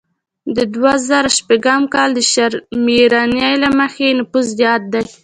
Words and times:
د 0.55 0.57
دوه 0.75 0.93
زره 1.07 1.29
شپږم 1.37 1.81
کال 1.93 2.09
د 2.15 2.19
سرشمیرنې 2.33 3.49
له 3.63 3.69
مخې 3.79 4.05
یې 4.09 4.17
نفوس 4.19 4.45
زیات 4.59 4.81
دی 4.93 5.03